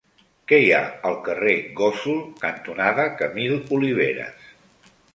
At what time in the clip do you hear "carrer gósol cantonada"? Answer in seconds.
1.27-3.09